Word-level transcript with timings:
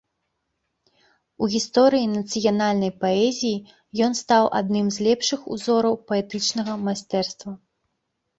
У 1.43 1.49
гісторыі 1.55 2.07
нацыянальнай 2.13 2.91
паэзіі 3.03 3.55
ён 4.07 4.17
стаў 4.21 4.49
адным 4.61 4.87
з 4.97 5.07
лепшых 5.09 5.39
узораў 5.59 6.01
паэтычнага 6.09 6.73
майстэрства. 6.89 7.51